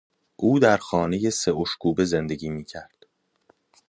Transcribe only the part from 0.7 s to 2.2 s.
یک خانهی سه اشکوبه